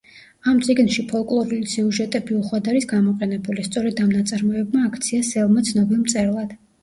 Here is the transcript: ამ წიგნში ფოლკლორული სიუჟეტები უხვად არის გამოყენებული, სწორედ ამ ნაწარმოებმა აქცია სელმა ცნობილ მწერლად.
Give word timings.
ამ 0.51 0.59
წიგნში 0.67 1.03
ფოლკლორული 1.09 1.67
სიუჟეტები 1.73 2.37
უხვად 2.37 2.69
არის 2.71 2.87
გამოყენებული, 2.95 3.67
სწორედ 3.69 4.01
ამ 4.07 4.09
ნაწარმოებმა 4.15 4.87
აქცია 4.89 5.27
სელმა 5.31 5.67
ცნობილ 5.71 6.01
მწერლად. 6.07 6.57